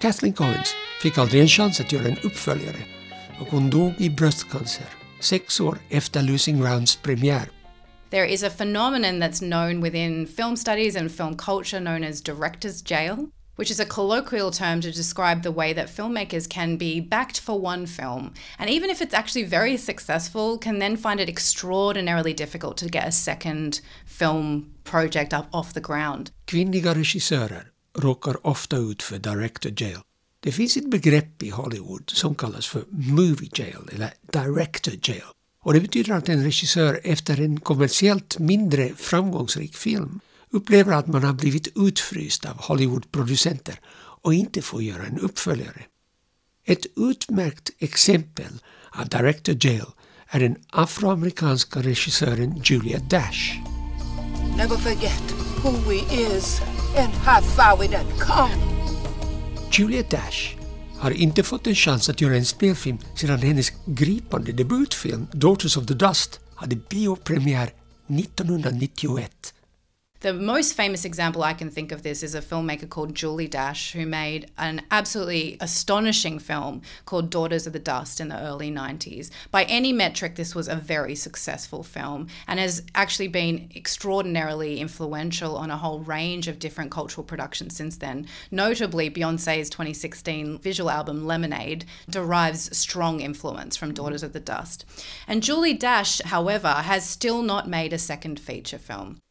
[0.00, 2.76] Kathleen Collins fick aldrig en chans att göra en uppföljare
[3.40, 4.86] och hon dog i bröstcancer
[5.20, 7.48] sex år efter Losing Grounds premiär.
[8.10, 12.90] There is a phenomenon that's known within film studies and film culture known as director's
[12.90, 13.16] jail,
[13.62, 17.60] which is a colloquial term to describe the way that filmmakers can be backed for
[17.60, 22.76] one film, and even if it's actually very successful, can then find it extraordinarily difficult
[22.76, 26.30] to get a second film project up off the ground.
[26.44, 30.00] Kvinnliga regissörer råkar ofta ut för director jail.
[30.40, 35.22] Det finns ett begrepp i Hollywood som kallas för movie jail eller director jail.
[35.60, 40.20] Och det betyder att en regissör efter en kommersiellt mindre framgångsrik film
[40.52, 43.80] upplever att man har blivit utfryst av Hollywoodproducenter
[44.22, 45.82] och inte får göra en uppföljare.
[46.66, 48.52] Ett utmärkt exempel
[48.90, 49.86] av Director Jail
[50.28, 53.58] är den afroamerikanska regissören Julia Dash.
[54.56, 56.60] Never forget who we is
[56.98, 58.54] and how far we done come.
[59.72, 60.56] Julia Dash
[60.98, 65.86] har inte fått en chans att göra en spelfilm sedan hennes gripande debutfilm Daughters of
[65.86, 67.72] the Dust hade biopremiär
[68.08, 69.51] 1991.
[70.22, 73.90] The most famous example I can think of this is a filmmaker called Julie Dash,
[73.90, 79.30] who made an absolutely astonishing film called Daughters of the Dust in the early 90s.
[79.50, 85.56] By any metric, this was a very successful film and has actually been extraordinarily influential
[85.56, 88.28] on a whole range of different cultural productions since then.
[88.52, 94.84] Notably, Beyonce's 2016 visual album Lemonade derives strong influence from Daughters of the Dust.
[95.26, 99.21] And Julie Dash, however, has still not made a second feature film.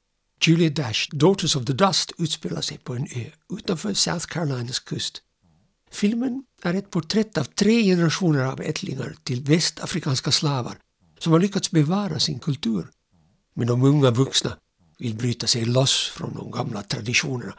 [0.48, 3.26] Julia Dash, Daughters of the Dust utspelar sig på en ö
[3.58, 5.22] utanför South Carolinas kust.
[5.92, 10.78] Filmen är ett porträtt av tre generationer av ättlingar till västafrikanska slavar
[11.20, 12.88] som har lyckats bevara sin kultur.
[13.56, 14.58] Men de unga vuxna
[15.00, 17.54] vill bryta sig loss från de gamla traditionerna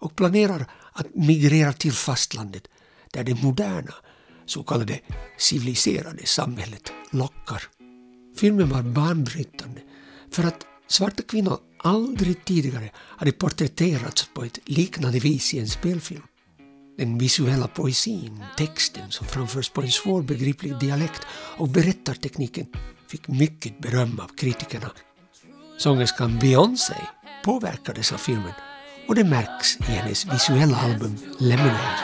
[0.00, 2.68] och planerar att migrera till fastlandet
[3.12, 3.94] där det moderna,
[4.46, 5.00] så kallade
[5.38, 7.62] civiliserade samhället lockar.
[8.36, 9.80] Filmen var banbrytande
[10.30, 16.22] för att svarta kvinnor aldrig tidigare hade porträtterats på ett liknande vis i en spelfilm.
[16.98, 22.66] Den visuella poesin, texten som framförs på en svårbegriplig dialekt och berättartekniken
[23.08, 24.90] fick mycket beröm av kritikerna.
[25.78, 26.94] Sångerskan Beyoncé
[27.44, 28.52] påverkades av filmen
[29.08, 31.98] och det märks i hennes visuella album Lemonade.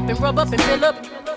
[0.00, 0.96] Up and rub up and fill up.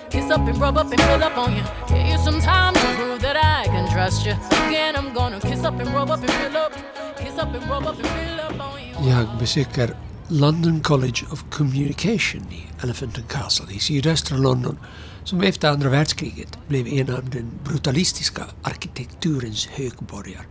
[0.09, 1.63] Kiss up and rub up and fill up on you.
[1.87, 4.35] Give you some time to prove that I can trust you.
[4.67, 6.73] Again, I'm gonna kiss up and rub up and fill up.
[7.17, 9.09] Kiss up and rub up and fill up on you.
[9.09, 9.95] Jag besöker
[10.27, 14.79] London College of Communication i Elephant and Castle i sydöstra London
[15.23, 20.47] som efter andra världskriget blev en av den brutalistiska arkitekturens högborgar.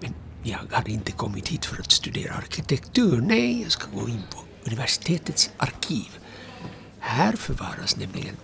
[0.00, 3.20] Men jag hade inte kommit hit för att studera arkitektur.
[3.20, 6.20] Nej, jag ska gå in på universitetets arkiv.
[7.00, 8.36] Här förvaras nämligen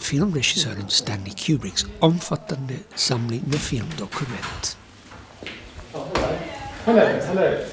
[0.00, 4.78] filmregissören Stanley Kubricks omfattande samling med filmdokument.
[6.84, 7.64] Hello, hello.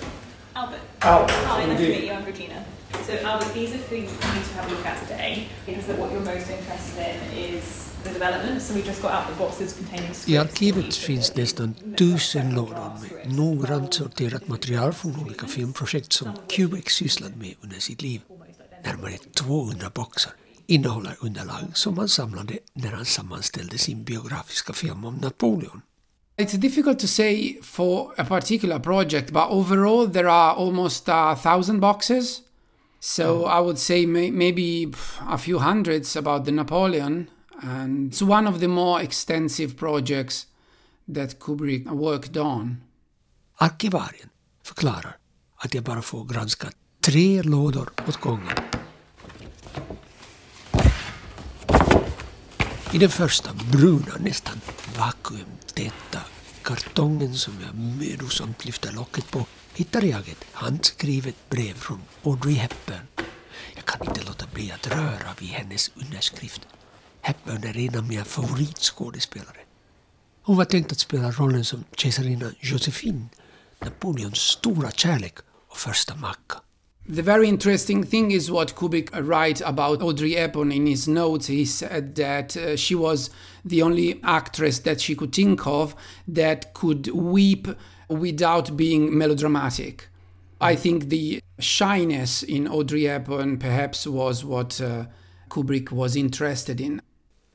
[0.53, 0.79] Albert.
[0.99, 1.31] Albert.
[1.31, 2.13] Hi, nice to meet you.
[2.13, 2.63] I'm Regina.
[3.07, 5.99] So, Albert, these are things for you to have a look at today because that
[5.99, 8.61] what you're most interested in is the development.
[8.61, 13.35] So, we just got out the boxes containing I arkivet finns nästan tusen lådor med
[13.35, 18.21] noggrant sorterat material från olika filmprojekt som Kubrick sysslat med under sitt liv.
[18.83, 20.33] Närmare 200 boxar
[20.67, 25.81] innehåller underlag som han samlade när han sammanställde sin biografiska film om Napoleon.
[26.37, 31.79] It's difficult to say for a particular project, but overall there are almost a thousand
[31.79, 32.39] boxes.
[32.99, 34.97] So I would say may- maybe
[35.29, 37.27] a few hundreds about the Napoleon,
[37.61, 40.47] and it's one of the more extensive projects
[41.15, 42.77] that Kubrick worked on.
[43.57, 44.29] Arkivarien
[44.63, 45.17] förklarar
[45.55, 46.67] att jag bara får granska
[47.01, 48.57] tre lådor åt gången.
[52.93, 54.61] I den första bruna, nästan
[54.97, 56.19] vakuumtäta
[56.61, 63.07] kartongen som jag mödosamt lyfter locket på hittar jag ett handskrivet brev från Audrey Hepburn.
[63.75, 66.67] Jag kan inte låta bli att röra vid hennes underskrift.
[67.21, 69.57] Hepburn är en av mina favoritskådespelare.
[70.41, 73.29] Hon var tänkt att spela rollen som kejsarinna Josephine,
[73.79, 75.37] Napoleons stora kärlek
[75.67, 76.61] och första macka.
[77.11, 81.47] The very interesting thing is what Kubrick writes about Audrey Hepburn in his notes.
[81.47, 83.29] He said that uh, she was
[83.65, 85.93] the only actress that she could think of
[86.29, 87.67] that could weep
[88.07, 90.07] without being melodramatic.
[90.61, 95.07] I think the shyness in Audrey Hepburn perhaps was what uh,
[95.49, 97.01] Kubrick was interested in.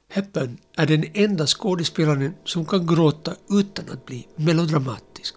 [0.09, 5.36] Hepburn är den enda skådespelaren som kan gråta utan att bli melodramatisk.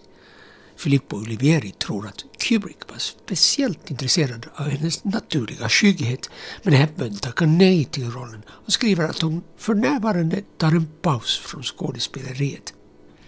[0.80, 6.30] Filippo Olivieri tror att Kubrick var speciellt intresserad av hennes naturliga skygghet
[6.62, 11.38] men Hepburn tackar nej till rollen och skriver att hon för närvarande tar en paus
[11.38, 12.74] från skådespeleriet.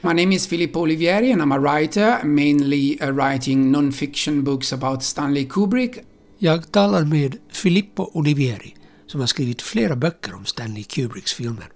[0.01, 5.03] My name is Filippo Olivieri and I'm a writer, mainly uh, writing non-fiction books about
[5.03, 5.99] Stanley Kubrick.
[6.39, 8.75] Jag talar med Filippo Olivieri
[9.07, 11.69] som har skrivit flera böcker om Stanley Kubricks filmer.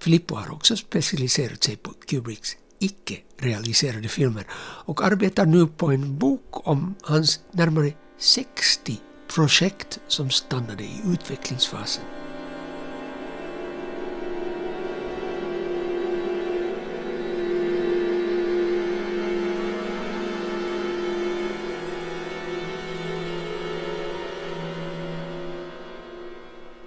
[0.00, 4.46] Filippo har också specialiserat sig på Kubricks icke-realiserade filmer
[4.86, 9.00] och arbetar nu på en bok om hans närmare 60
[9.34, 12.04] projekt som stannade i utvecklingsfasen.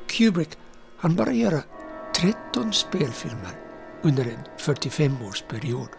[0.07, 0.49] Kubrick
[0.97, 1.63] hann bara göra
[2.15, 3.66] 13 spelfilmer
[4.03, 5.89] under en 45-årsperiod.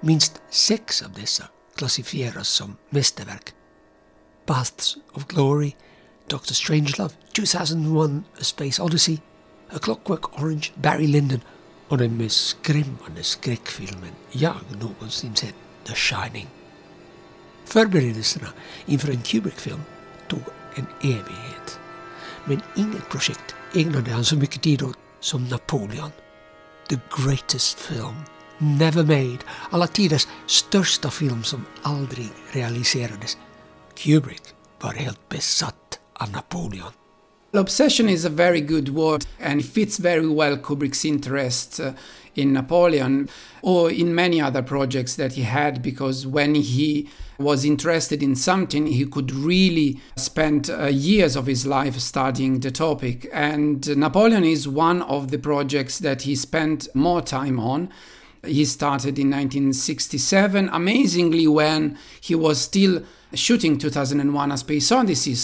[0.00, 1.44] Minst sex av dessa
[1.76, 3.54] klassifieras som mästerverk.
[4.46, 5.72] Paths of Glory,
[6.26, 6.52] ”Dr.
[6.52, 9.18] Strangelove, 2001 A Space Odyssey,
[9.70, 11.40] A Clockwork Orange, Barry Lyndon
[11.88, 15.54] och den mest skrämmande skräckfilmen jag någonsin sett,
[15.86, 16.48] The Shining.
[17.64, 18.48] Förberedelserna
[18.86, 19.82] inför en Kubrick-film
[20.28, 20.42] tog
[20.74, 21.78] en evighet.
[22.44, 26.10] Men inget projekt ägnade han så mycket tid åt som Napoleon.
[26.88, 28.14] The greatest film
[28.58, 29.38] never made.
[29.70, 33.36] Alla tiders största film som aldrig realiserades.
[33.94, 34.42] Kubrick
[34.80, 36.92] var helt besatt av Napoleon.
[37.52, 41.92] Obsession is a very good word and fits very well Kubrick's interest uh,
[42.34, 43.28] in Napoleon
[43.62, 48.86] or in many other projects that he had because when he was interested in something
[48.86, 53.28] he could really spend uh, years of his life studying the topic.
[53.32, 57.88] And Napoleon is one of the projects that he spent more time on.
[58.46, 63.02] He started in 1967 amazingly when he was still
[63.34, 65.36] shooting 2001 A Space Odyssey.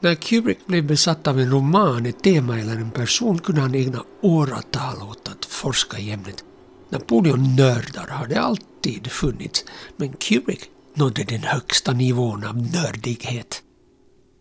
[0.00, 5.28] När Kubrick blev besatt av en roman, eller en person kunde han ägna åratal åt
[5.28, 6.44] att forska i ämnet.
[6.90, 9.64] Napoleon-nördar har det alltid funnits,
[9.96, 13.62] men Kubrick nådde den högsta nivån av nördighet.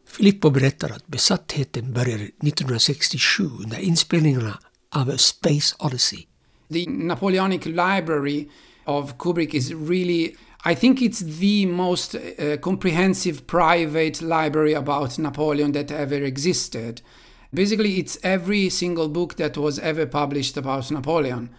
[0.07, 4.59] Filippo berättar att besattheten började 1967 under inspelningarna
[4.95, 6.19] av A Space Odyssey.
[6.73, 8.49] The Napoleonic Library
[8.85, 15.71] of Kubrick is really I think it's the most uh, comprehensive private library about Napoleon
[15.71, 17.01] that ever existed.
[17.53, 21.49] Basically, it's every single book that was ever published about Napoleon.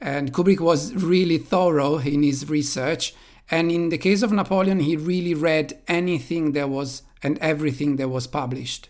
[0.00, 3.14] And Kubrick was really thorough in his research.
[3.48, 8.08] And in the case of Napoleon, he really read anything that was and everything that
[8.08, 8.88] was published.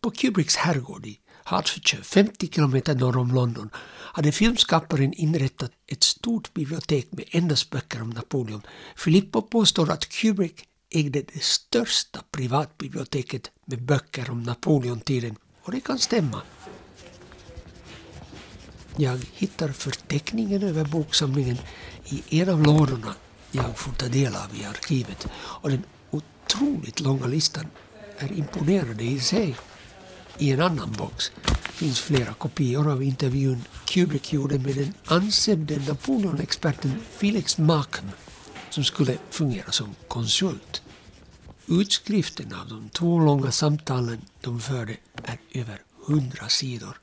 [0.00, 3.70] På Kubricks herrgård i Hertfordshire, 50 kilometer norr om London,
[4.14, 8.62] hade filmskaparen inrättat ett stort bibliotek med endast böcker om Napoleon.
[8.96, 15.98] Filippo påstår att Kubrick ägde det största privatbiblioteket med böcker om Napoleontiden och det kan
[15.98, 16.42] stämma.
[18.96, 21.58] Jag hittar förteckningen över boksamlingen
[22.04, 23.14] i en av lådorna
[23.52, 27.66] jag får ta del av i arkivet och den otroligt långa listan
[28.18, 29.56] är imponerande i sig.
[30.38, 37.00] I en annan box finns flera kopior av intervjun Kubrick gjorde med den ansedde Napoleon-experten
[37.16, 38.10] Felix Markham
[38.70, 40.82] som skulle fungera som konsult.
[41.66, 46.96] Utskriften av de två långa samtalen de förde är över hundra sidor.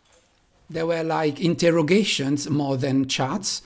[0.69, 3.63] There were like interrogations more than chats,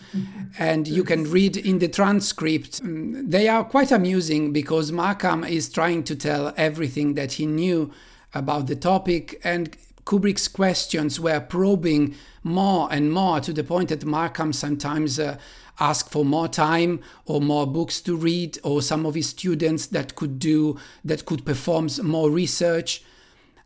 [0.58, 2.82] and you can read in the transcript.
[2.82, 7.92] mm, They are quite amusing because Markham is trying to tell everything that he knew
[8.34, 14.06] about the topic, and Kubrick's questions were probing more and more to the point that
[14.06, 15.38] Markham sometimes uh,
[15.80, 20.16] asked for more time or more books to read, or some of his students that
[20.16, 23.04] could do that could perform more research.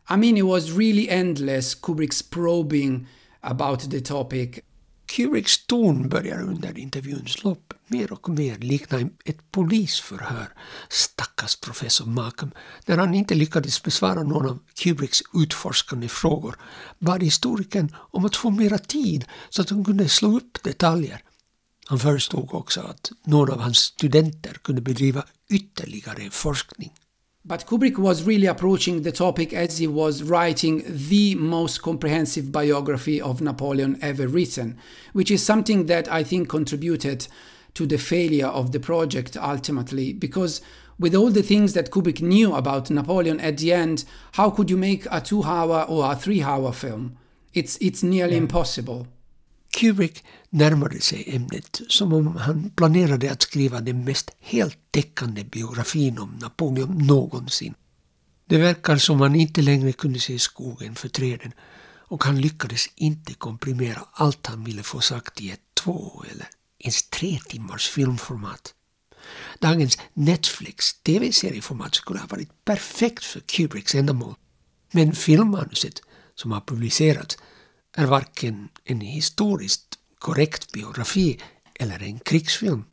[0.08, 1.74] I mean, it was really endless.
[1.74, 3.06] Kubrick's probing
[3.40, 4.58] about the topic.
[5.06, 10.48] Kubricks ton börjar under intervjuns lopp mer och mer likna ett polisförhör,
[10.88, 12.50] stackars professor Malcolm,
[12.86, 16.56] när han inte lyckades besvara någon av Kubricks utforskande frågor,
[16.98, 21.22] bad historikern om att få mera tid så att han kunde slå upp detaljer.
[21.86, 26.92] Han föreslog också att någon av hans studenter kunde bedriva ytterligare forskning.
[27.48, 33.22] But Kubrick was really approaching the topic as he was writing the most comprehensive biography
[33.22, 34.76] of Napoleon ever written,
[35.14, 37.26] which is something that I think contributed
[37.72, 40.60] to the failure of the project ultimately, because
[40.98, 44.76] with all the things that Kubrick knew about Napoleon at the end, how could you
[44.76, 47.16] make a two hour or a three hour film?
[47.54, 49.06] It's, it's nearly impossible.
[49.70, 56.38] Kubrick närmade sig ämnet som om han planerade att skriva den mest heltäckande biografin om
[56.40, 57.74] Napoleon någonsin.
[58.46, 61.52] Det verkar som han inte längre kunde se skogen för träden
[62.08, 66.46] och han lyckades inte komprimera allt han ville få sagt i ett två eller
[66.78, 68.74] ens tre timmars filmformat.
[69.58, 74.34] Dagens Netflix tv-serieformat skulle ha varit perfekt för Kubricks ändamål.
[74.90, 76.02] Men filmmanuset
[76.34, 77.38] som har publicerats
[77.96, 81.40] är varken en historiskt korrekt biografi
[81.74, 82.84] eller en krigsfilm.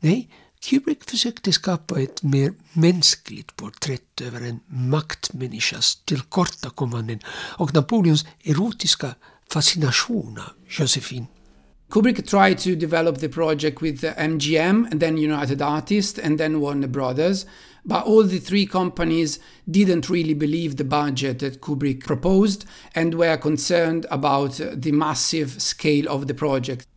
[0.00, 0.28] Nej,
[0.60, 9.14] Kubrick försökte skapa ett mer mänskligt porträtt över en maktmänniskas tillkortakommanden och Napoleons erotiska
[9.48, 11.26] fascination av Josephine.
[11.92, 16.88] Kubrick tried to develop the project with MGM and then United Artists and then Warner
[16.88, 17.44] Brothers,
[17.84, 19.38] but all the three companies
[19.70, 22.64] didn't really believe the budget that Kubrick proposed
[22.94, 26.88] and were concerned about uh, the massive scale of the project.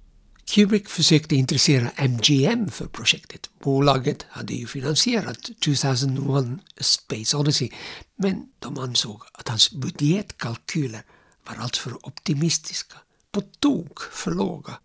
[0.46, 3.50] Kubrick försökte intressera MGM för projektet.
[3.64, 6.46] Bolaget hade ju finansierat 2001
[6.80, 7.70] A Space Odyssey
[8.18, 11.02] men de ansåg att hans budgetkalkyler
[11.48, 12.96] var alltför optimistiska,
[13.36, 14.80] på tok för låga.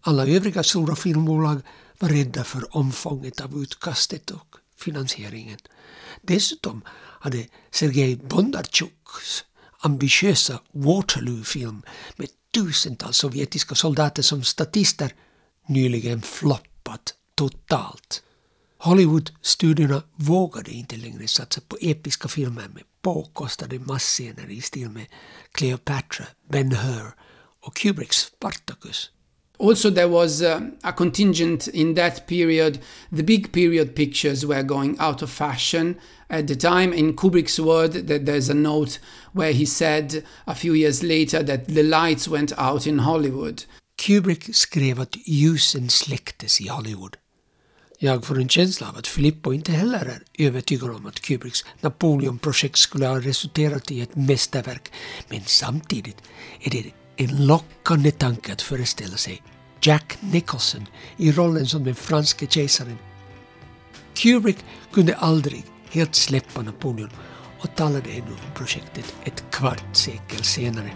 [0.00, 1.60] Alla övriga stora filmbolag
[1.98, 5.58] var rädda för omfånget av utkastet och finansieringen.
[6.22, 9.44] Dessutom hade Sergej Bondarchuks
[9.80, 11.82] ambitiösa Waterloo-film
[12.16, 15.14] med tusentals sovjetiska soldater som statister
[15.66, 18.22] nyligen floppat totalt.
[18.78, 25.06] Hollywood-studierna vågade inte längre satsa på episka filmer med påkostade massscener i stil med
[25.52, 27.12] Cleopatra, Ben-Hur
[27.62, 29.10] och Kubricks Spartacus.
[29.58, 32.78] Also, there was uh, a contingent in that period.
[33.12, 35.96] The big period pictures were going out of fashion
[36.30, 36.94] at the time.
[36.94, 38.98] In Kubrick's word, that there's a note
[39.32, 43.64] where he said a few years later that the lights went out in Hollywood.
[43.96, 47.16] Kubrick skrev att ljusen släcktes i Hollywood.
[47.98, 52.78] Jag får en känsla av att Filippo inte heller är övertygad om att Kubricks Napoleon-projekt
[52.78, 54.92] skulle ha resulterat i ett mästerverk.
[55.28, 56.16] Men samtidigt
[56.60, 59.42] är det en lockande tanke att föreställa sig
[59.80, 62.98] Jack Nicholson i rollen som den franske kejsaren.
[64.14, 64.58] Kubrick
[64.92, 67.10] kunde aldrig helt släppa Napoleon
[67.60, 70.90] och talade ännu om projektet ett kvart sekel senare.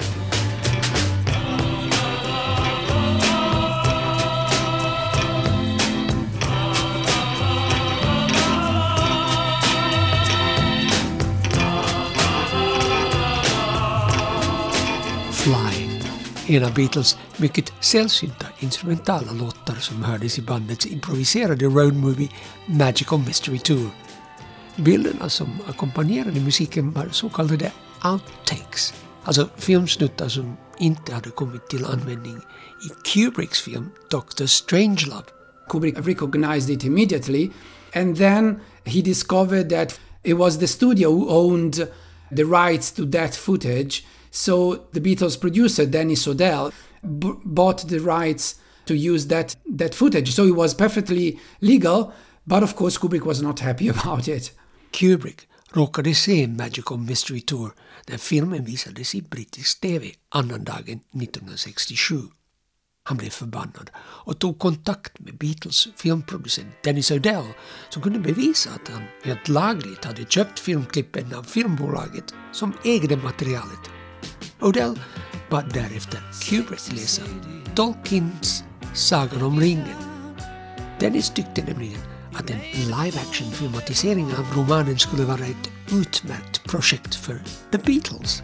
[16.47, 22.29] En av Beatles mycket sällsynta instrumentala låtar som hördes i bandets improviserade roadmovie
[22.67, 23.91] Magical Mystery Tour.
[24.77, 27.73] Bilderna som ackompanjerade musiken var så kallade
[28.05, 32.37] outtakes, alltså filmsnuttar som inte hade kommit till användning
[32.85, 34.47] i Kubricks film Dr.
[34.47, 35.27] Strangelove.
[35.69, 37.51] Kubrick recognized it immediately,
[37.95, 41.75] and then he discovered that it was the studio who owned
[42.37, 44.05] the rights to that footage.
[44.35, 46.73] So the Beatles producer Dennis O'Dell
[47.03, 50.33] b- bought the rights to use that that footage.
[50.33, 52.13] So it was perfectly legal,
[52.45, 54.53] but of course Kubrick was not happy about it.
[54.91, 57.75] Kubrick råkade se Magical Mystery Tour
[58.09, 62.23] när filmen visades i brittisk TV annandagen 1967.
[63.05, 67.47] Han blev förbannad och tog kontakt med Beatles filmproducent Dennis O'Dell
[67.91, 73.91] som kunde bevisa att han helt lagligt hade köpt filmklippen av filmbolaget som ägde materialet.
[74.65, 74.99] O'Dell
[75.51, 77.23] bad därefter Kubrick läsa
[77.75, 79.97] Tolkiens Sagan om ringen.
[81.01, 82.01] Dennis tyckte nämligen
[82.35, 87.43] att en live-action-filmatisering av romanen skulle vara ett utmärkt projekt för
[87.73, 88.43] The Beatles.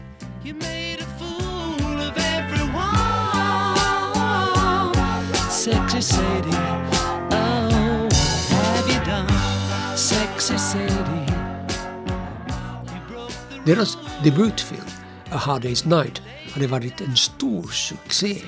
[5.51, 6.57] Sexy Sadie,
[7.31, 8.09] oh,
[8.51, 9.97] what have you done?
[9.97, 11.27] Sexy Sadie.
[13.65, 15.00] Deras debutfilm
[15.33, 16.23] A Hard Day's Night
[16.53, 18.43] hade varit en stor succé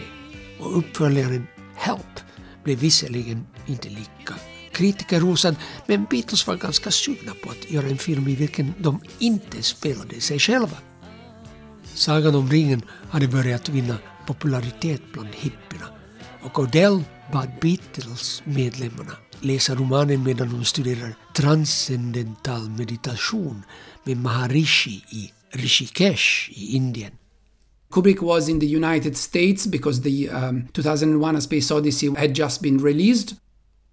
[0.61, 2.21] och uppföljaren Help
[2.65, 4.35] blev visserligen inte lika
[4.73, 5.57] kritikerrosad
[5.87, 10.21] men Beatles var ganska sugna på att göra en film i vilken de inte spelade
[10.21, 10.77] sig själva.
[11.95, 15.87] Sagan om ringen hade börjat vinna popularitet bland hippierna
[16.43, 23.63] och Odell bad Beatles-medlemmarna läsa romanen medan de studerar transcendental meditation
[24.05, 27.13] med Maharishi i Rishikesh i Indien.
[27.91, 32.63] Kubrick was in the United States because the um, 2001 A Space Odyssey had just
[32.63, 33.35] been released.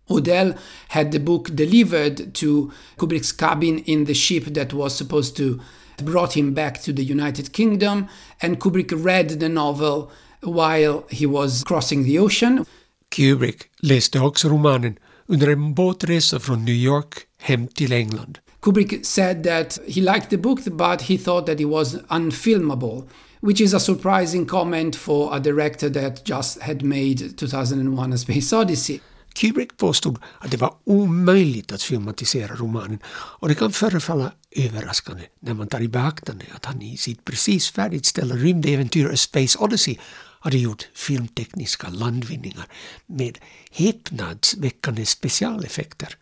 [0.10, 0.55] Odell
[0.89, 5.60] had the book delivered to Kubrick's cabin in the ship that was supposed to
[6.03, 8.07] brought him back to the United Kingdom
[8.41, 10.10] and Kubrick read the novel
[10.41, 12.66] while he was crossing the ocean.
[13.10, 14.95] Kubrick läste också romanen
[15.26, 18.39] under en båtresa från New York hem till England.
[18.62, 23.07] Kubrick said that he liked the book but he thought that it was unfilmable,
[23.41, 28.55] which is a surprising comment for a director that just had made 2001 A Space
[28.55, 28.99] Odyssey.
[29.34, 35.53] Kubrick påstod att det var omöjligt att filmatisera romanen och det kan förefalla överraskande när
[35.53, 39.97] man tar i beaktande att han i sitt precis färdigställda rymdäventyr A Space Odyssey
[40.39, 42.68] hade gjort filmtekniska landvinningar
[43.05, 43.38] med
[43.72, 46.16] häpnadsväckande specialeffekter.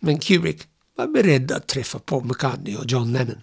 [0.00, 0.66] Men Kubrick
[1.00, 3.40] var beredd att träffa Paul McCartney och John Lennon.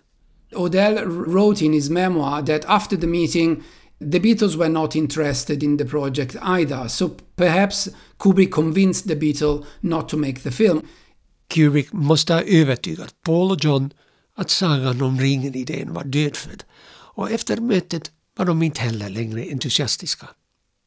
[0.55, 3.63] Odell wrote in his memoir that after the meeting,
[4.11, 9.65] the Beatles were not interested in the project either, so perhaps Kubrick convinced the Beatles
[9.81, 10.81] not to make the film.
[11.47, 13.93] Kubrick måste ha övertygat Paul och John
[14.35, 16.63] att sagan om ringen-idén var dödfödd
[17.15, 20.27] och efter mötet var de inte heller längre entusiastiska.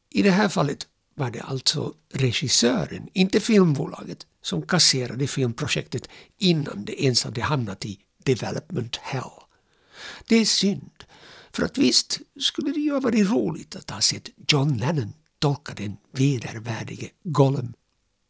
[0.09, 7.03] I det här fallet var det alltså regissören, inte filmbolaget, som kasserade filmprojektet innan det
[7.03, 9.31] ens hade hamnat i development hell.
[10.27, 11.03] Det är synd,
[11.51, 15.73] för att visst skulle det ju ha varit roligt att ha sett John Lennon tolka
[15.73, 17.73] den vedervärdige Gollum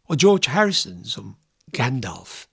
[0.07, 1.35] och George Harrison som
[1.71, 2.47] Gandalf.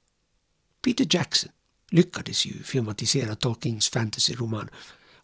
[0.85, 1.51] Peter Jackson
[1.91, 4.69] lyckades ju filmatisera Tolkiens fantasyroman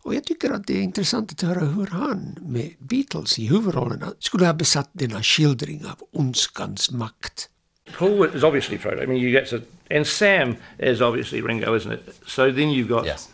[0.04, 4.12] och jag tycker att det är intressant att höra hur han med Beatles i huvudrollerna
[4.18, 7.48] skulle ha besatt denna skildring av ondskans makt.
[7.94, 9.02] Paul is obviously Frodo.
[9.02, 12.14] I mean, you get to, and Sam is obviously Ringo, isn't it?
[12.26, 13.04] So then you've got.
[13.04, 13.30] Yes.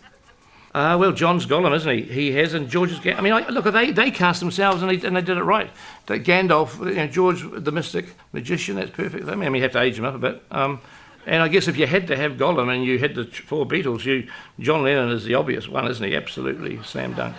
[0.73, 2.03] Uh, well, John's Gollum, isn't he?
[2.03, 3.05] He has, and George's.
[3.05, 3.15] is.
[3.19, 5.71] I mean, I, look, they they cast themselves and they, and they did it right.
[6.07, 9.29] Gandalf, you know, George, the mystic magician, that's perfect.
[9.29, 10.43] I mean, you have to age him up a bit.
[10.51, 10.81] Um,
[11.27, 14.05] and I guess if you had to have Gollum and you had the four Beatles,
[14.05, 16.17] you John Lennon is the obvious one, isn't he?
[16.17, 17.35] Absolutely slam dunk.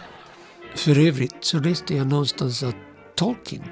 [0.75, 2.75] För övrigt så läste jag någonstans att
[3.15, 3.63] Tolkien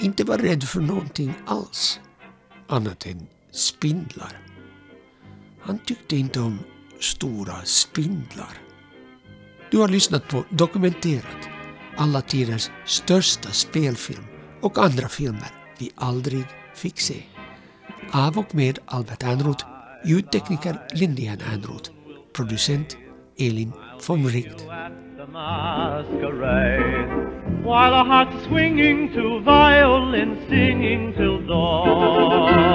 [0.00, 2.00] inte var rädd för någonting alls,
[2.70, 4.40] annat än spindlar.
[5.60, 6.58] Han tyckte inte om
[7.00, 8.58] stora spindlar.
[9.70, 11.48] Du har lyssnat på Dokumenterat,
[11.96, 14.24] alla tiders största spelfilm
[14.60, 15.48] och andra filmer
[15.78, 16.44] vi aldrig
[16.74, 17.22] fick se.
[18.12, 19.66] Av och med Albert Ernroth,
[20.04, 21.90] ljudtekniker Lindian Ernroth,
[22.32, 22.96] producent
[23.38, 23.72] Elin
[24.06, 24.66] von Wright.
[27.62, 32.70] While our hearts are swinging to violin singing till dawn.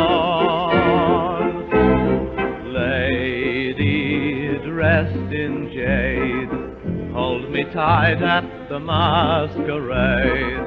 [2.73, 6.49] Lady dressed in jade,
[7.13, 10.61] hold me tight at the masquerade.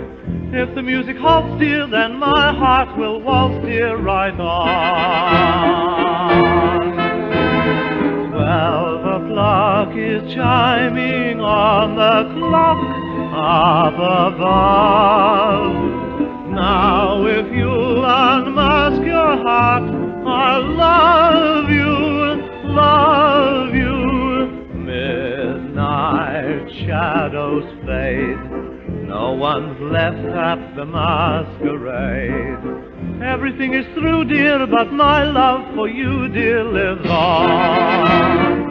[0.51, 4.89] If the music halts, dear, then my heart will waltz, dear, right on.
[8.33, 13.07] Twelve o'clock is chiming on the clock
[13.39, 15.74] up above.
[16.51, 19.84] Now if you'll unmask your heart,
[20.26, 21.86] I'll love you,
[22.68, 24.49] love you.
[24.74, 28.39] Midnight shadows fade.
[29.09, 32.59] No one's left at the masquerade.
[33.22, 38.68] Everything is through, dear, but my love for you, dear, lives on.